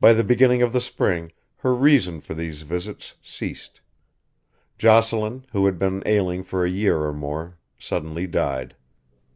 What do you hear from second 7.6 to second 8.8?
suddenly died.